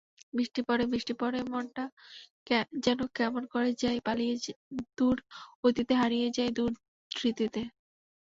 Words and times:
বৃষ্টি 0.33 0.61
পড়ে 0.67 0.83
বৃষ্টি 0.91 1.13
পড়েমনটা 1.19 1.83
যেন 2.85 2.99
কেমন 3.17 3.43
করেযাই 3.53 3.99
পালিয়ে 4.07 4.35
দূর 4.97 5.17
অতীতেহারিয়ে 5.63 6.27
যাই 6.37 6.51
দূর 6.57 6.71
স্মৃতিতে। 7.11 7.61